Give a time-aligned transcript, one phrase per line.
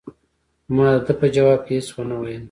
[0.75, 2.39] ما د ده په ځواب کې هیڅ ونه ویل.